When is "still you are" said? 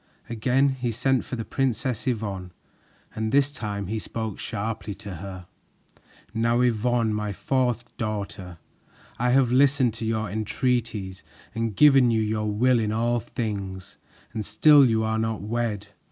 14.43-15.19